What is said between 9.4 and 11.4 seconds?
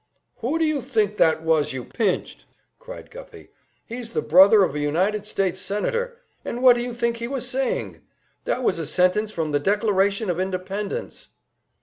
the Declaration of Independence!"